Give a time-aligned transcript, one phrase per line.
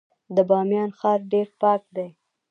[0.35, 2.07] د بامیان ښار ډیر پاک دی